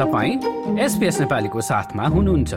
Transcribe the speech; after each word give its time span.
तपाईँ 0.00 0.34
एसपिएस 0.80 1.20
नेपालीको 1.20 1.60
साथमा 1.60 2.04
हुनुहुन्छ। 2.06 2.54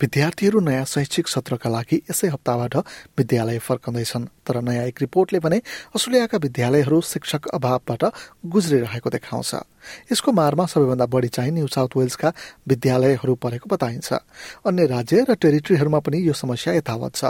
विद्यार्थीहरू 0.00 0.60
नयाँ 0.60 0.84
शैक्षिक 0.84 1.28
सत्रका 1.28 1.70
लागि 1.70 1.96
यसै 2.10 2.28
हप्ताबाट 2.28 2.76
विद्यालय 3.18 3.58
फर्कँदैछन्। 3.58 4.26
तर 4.48 4.60
नयाँ 4.64 4.86
एक 4.86 4.96
रिपोर्टले 5.00 5.38
भने 5.44 5.60
अस्ट्रेलियाका 5.92 6.38
विद्यालयहरू 6.40 7.00
शिक्षक 7.04 7.52
अभावबाट 7.52 8.04
गुज्रिरहेको 8.48 9.10
देखाउँछ। 9.10 9.54
यसको 10.12 10.32
मारमा 10.32 10.66
सबैभन्दा 10.66 11.06
बढी 11.06 11.28
चाहिँ 11.28 11.52
न्यू 11.52 11.66
साउथ 11.66 11.88
वेल्सका 11.96 12.32
विद्यालयहरू 12.68 13.34
परेको 13.34 13.68
बताइन्छ। 13.68 14.12
अन्य 14.66 14.86
राज्य 14.86 15.24
र 15.28 15.34
टेरिटरीहरूमा 15.36 16.00
पनि 16.00 16.18
यो 16.18 16.32
समस्या 16.32 16.74
यथावत 16.74 17.14
छ। 17.14 17.24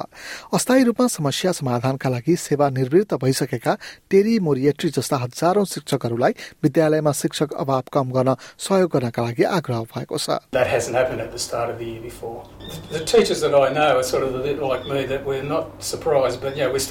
अस्थायी 0.55 0.85
रूपमा 0.85 1.07
समस्या 1.07 1.53
समाधानका 1.53 2.09
लागि 2.09 2.37
सेवा 2.39 2.71
निर्वृत्त 2.71 3.15
भइसकेका 3.15 3.77
टेरी 4.11 4.39
मोरिएट्री 4.39 4.91
जस्ता 4.91 5.17
हजारौं 5.17 5.65
शिक्षकहरूलाई 5.65 6.33
विद्यालयमा 6.63 7.13
शिक्षक 7.13 7.53
अभाव 7.53 7.83
कम 7.93 8.11
गर्न 8.11 8.35
सहयोग 8.59 8.91
गर्नका 8.91 9.23
लागि 9.23 9.45
आग्रह 9.45 9.85
भएको 9.91 10.19
छ। 10.19 10.31
Sort 14.09 14.23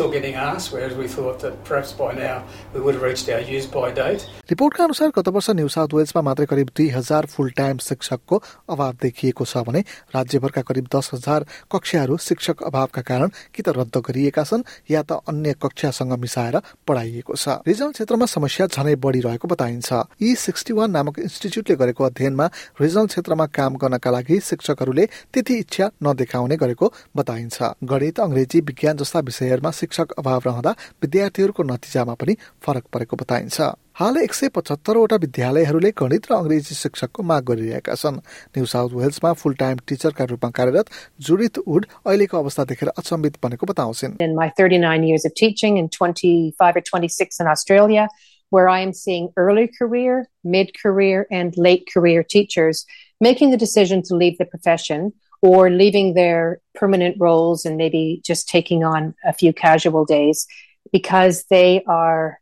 of 0.02 0.11
getting 0.17 0.35
asked, 0.44 0.73
whereas 0.73 0.98
we 0.98 1.07
thought 1.07 1.39
that 1.39 1.63
perhaps 1.70 1.94
by 1.94 2.12
now 2.13 2.38
we 2.73 2.80
would 2.81 2.95
have 2.95 3.03
reached 3.03 3.30
our 3.30 3.44
use 3.55 3.67
by 3.77 3.88
date. 4.02 4.27
रिपोर्टका 4.49 4.84
अनुसार 4.84 5.09
गत 5.16 5.27
वर्ष 5.35 5.49
न्यू 5.49 5.67
साउथ 5.67 5.94
वेल्समा 5.94 6.21
मात्रै 6.23 6.45
करिब 6.45 6.70
दुई 6.77 6.88
हजार 6.89 7.25
फुल 7.31 7.49
टाइम 7.58 7.77
शिक्षकको 7.85 8.41
अभाव 8.70 8.94
देखिएको 9.02 9.45
छ 9.45 9.63
भने 9.67 9.81
राज्यभरका 10.16 10.61
करिब 10.70 10.88
दस 10.95 11.09
हजार 11.13 11.45
कक्षाहरू 11.72 12.17
शिक्षक 12.27 12.63
अभावका 12.70 13.02
कारण 13.09 13.30
कि 13.53 13.61
त 13.61 13.75
रद्द 13.77 13.98
गरिएका 14.08 14.44
छन् 14.44 14.63
या 14.91 15.02
त 15.03 15.20
अन्य 15.27 15.53
कक्षासँग 15.63 16.13
मिसाएर 16.23 16.59
पढाइएको 16.88 17.36
छ। 17.36 17.59
रिजनल 17.67 17.91
क्षेत्रमा 17.91 18.25
समस्या 18.25 18.67
झनै 18.67 18.95
बढ़िरहेको 19.03 19.47
बताइन्छ। 19.47 19.89
ई 20.23 20.36
सिक्सटी 20.45 20.73
वान 20.73 20.91
नामक 20.91 21.20
इन्स्टिच्युटले 21.20 21.75
गरेको 21.75 22.03
अध्ययनमा 22.03 22.45
रिजनल 22.81 23.08
क्षेत्रमा 23.11 23.45
काम 23.59 23.75
गर्नका 23.84 24.11
लागि 24.11 24.39
शिक्षकहरूले 24.50 25.06
त्यति 25.34 25.56
इच्छा 25.59 25.91
नदेखाउने 26.03 26.56
गरेको 26.56 26.94
बताइन्छ। 27.17 27.58
गणित 27.84 28.19
अंग्रेजी 28.19 28.59
विज्ञान 28.63 28.97
जस्ता 28.97 29.19
विषयहरूमा 29.28 29.72
शिक्षक 29.81 30.06
अभाव 30.17 30.41
रहँदा 30.45 30.72
विद्यार्थीहरूको 31.03 31.63
नतिजामा 31.63 32.13
पनि 32.13 32.33
फरक 32.63 32.86
परेको 32.94 33.17
बताइन्छ। 33.17 33.61
हाल 34.00 34.17
एक 34.17 34.33
सय 34.33 34.47
पचहत्तरवटा 34.53 35.16
विद्यालयहरूले 35.16 35.91
गणित 35.91 36.31
र 36.31 36.36
अंग्रेजी 36.36 36.75
शिक्षकको 36.75 37.23
माग 37.23 37.44
गरिरहेका 37.44 37.95
छन्। 37.95 38.22
न्यू 38.58 38.66
साउथ 38.66 38.89
वेल्समा 38.94 39.33
फुल 39.33 39.53
टाइम 39.53 39.78
टिचरका 39.88 40.23
रूपमा 40.31 40.50
कार्यरत 40.53 40.85
जुडिथ 41.19 41.59
वुड 41.67 41.85
अहिलेको 42.05 42.38
अवस्था 42.38 42.63
देखेर 42.72 42.89
अचम्बित 42.97 43.38
बनेको 43.44 43.66
बताउँछिन्। 43.66 44.17
In 44.22 44.35
my 44.38 44.50
39 44.58 45.03
years 45.03 45.25
of 45.25 45.33
teaching 45.33 45.78
and 45.78 45.91
25 45.91 46.78
or 46.78 46.81
26 46.81 47.39
in 47.39 47.47
Australia, 47.47 48.08
where 48.50 48.69
I 48.69 48.80
am 48.80 48.94
seeing 48.94 49.30
early 49.35 49.67
career, 49.67 50.30
mid 50.44 50.72
career, 50.81 51.28
and 51.31 51.58
late 51.58 51.85
career 51.94 52.23
teachers 52.23 52.85
making 53.19 53.52
the 53.52 53.58
decision 53.58 54.03
to 54.03 54.16
leave 54.16 54.38
the 54.38 54.45
profession 54.45 55.11
or 55.42 55.70
leaving 55.70 56.14
their 56.14 56.61
permanent 56.75 57.16
roles 57.19 57.64
and 57.64 57.77
maybe 57.77 58.20
just 58.25 58.48
taking 58.48 58.84
on 58.84 59.14
a 59.25 59.33
few 59.33 59.52
casual 59.52 60.05
days 60.05 60.47
because 60.92 61.44
they 61.50 61.83
are 61.86 62.38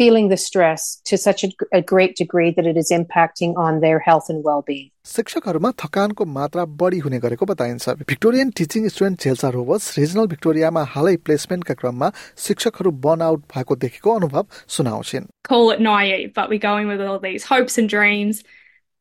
feeling 0.00 0.28
the 0.28 0.36
stress 0.36 1.00
to 1.04 1.16
such 1.18 1.44
a, 1.44 1.48
a, 1.72 1.82
great 1.82 2.16
degree 2.16 2.50
that 2.56 2.66
it 2.66 2.76
is 2.76 2.90
impacting 2.90 3.54
on 3.56 3.80
their 3.80 3.98
health 3.98 4.30
and 4.30 4.44
well-being. 4.44 4.90
शिक्षकहरूमा 5.06 5.70
थकानको 5.82 6.24
मात्रा 6.36 6.64
बढी 6.82 6.98
हुने 7.06 7.18
गरेको 7.24 7.46
बताइन्छ 7.50 7.88
Victorian 8.10 8.50
teaching 8.60 8.88
student 8.94 9.20
Chelsea 9.24 9.48
Roberts 9.56 9.98
regional 9.98 10.26
भिक्टोरियामा 10.32 10.82
हालै 10.94 11.16
प्लेसमेन्टका 11.26 11.74
क्रममा 11.82 12.10
शिक्षकहरू 12.46 12.90
burn 13.06 13.22
out 13.28 13.42
भएको 13.54 13.76
देखेको 13.84 14.14
अनुभव 14.20 14.46
सुनाउँछिन् 14.76 15.28
Call 15.50 15.70
it 15.74 15.84
naive, 15.88 16.32
but 16.40 16.48
we're 16.48 16.64
going 16.66 16.88
with 16.94 17.04
all 17.08 17.20
these 17.28 17.48
hopes 17.52 17.78
and 17.82 17.92
dreams. 17.96 18.42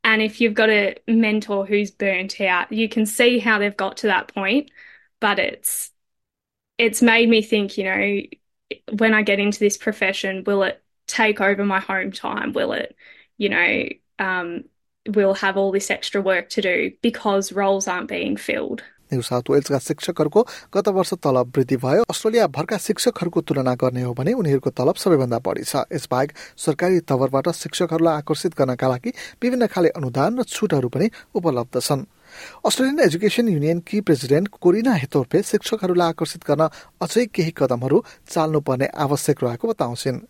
and 0.04 0.22
if 0.22 0.40
you've 0.40 0.54
got 0.54 0.70
a 0.70 0.96
mentor 1.08 1.66
who's 1.66 1.90
burnt 1.90 2.40
out, 2.40 2.70
you 2.72 2.88
can 2.88 3.06
see 3.06 3.38
how 3.38 3.58
they've 3.58 3.76
got 3.76 3.98
to 3.98 4.08
that 4.08 4.32
point. 4.34 4.70
But 5.20 5.38
it's 5.38 5.90
it's 6.78 7.02
made 7.02 7.28
me 7.28 7.42
think, 7.42 7.78
you 7.78 7.84
know, 7.84 8.20
when 8.98 9.14
I 9.14 9.22
get 9.22 9.40
into 9.40 9.60
this 9.60 9.76
profession, 9.78 10.44
will 10.44 10.62
it 10.64 10.82
take 11.06 11.40
over 11.40 11.64
my 11.64 11.80
home 11.80 12.12
time? 12.12 12.52
Will 12.52 12.72
it, 12.72 12.96
you 13.38 13.48
know, 13.50 13.88
um, 14.18 14.64
will 15.08 15.34
have 15.34 15.56
all 15.56 15.72
this 15.72 15.90
extra 15.90 16.20
work 16.22 16.50
to 16.50 16.62
do 16.62 16.92
because 17.02 17.52
roles 17.52 17.88
aren't 17.88 18.08
being 18.08 18.36
filled? 18.36 18.82
New 19.14 19.22
south 19.22 19.50
वेल्सका 19.50 19.78
शिक्षकहरूको 19.80 20.42
गत 20.74 20.88
वर्ष 20.90 21.14
तलब 21.22 21.52
वृद्धि 21.56 21.76
भयो। 21.78 22.02
Australia 22.10 22.46
भरका 22.50 22.76
शिक्षकहरूको 22.82 23.40
तुलना 23.40 23.74
गर्ने 23.78 24.02
हो 24.02 24.12
भने 24.12 24.32
उनीहरूको 24.34 24.70
तलब 24.74 24.96
सबैभन्दा 24.98 25.38
बढी 25.38 25.62
छ। 25.62 25.86
यसबाहेक 25.88 26.32
सरकारी 26.58 27.00
तवरबाट 27.06 27.48
शिक्षकहरूलाई 27.54 28.16
आकर्षित 28.16 28.52
गर्नका 28.58 28.88
लागि 28.88 29.10
विभिन्न 29.42 29.66
खाले 29.70 29.88
अनुदान 29.94 30.38
र 30.38 30.42
छुटहरू 30.44 30.88
पनि 30.88 31.06
उपलब्ध 31.34 31.78
छन्। 31.78 32.04
अस्ट्रेलियन 32.66 33.00
एजुकेसन 33.00 33.48
युनियन 33.48 33.78
कि 33.78 34.00
कोरिना 34.00 34.94
कोरिना 34.96 35.42
शिक्षकहरूलाई 35.42 36.08
आकर्षित 36.08 36.42
गर्न 36.50 36.68
अझै 37.02 37.24
केही 37.26 37.52
कदमहरू 37.56 38.02
चाल्नुपर्ने 38.30 38.86
आवश्यक 38.86 39.44
रहेको 39.44 39.68
बताउँछिन्। 39.68 40.20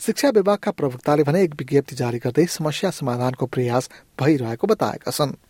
शिक्षा 0.00 0.28
विभागका 0.30 0.70
प्रवक्ताले 0.70 1.22
भने 1.22 1.42
एक 1.42 1.54
विज्ञप्ति 1.54 1.96
जारी 1.96 2.18
गर्दै 2.18 2.46
समस्या 2.46 2.90
समाधानको 2.90 3.46
प्रयास 3.46 3.90
भइरहेको 4.20 4.66
बताएका 4.66 5.10
छन्। 5.10 5.49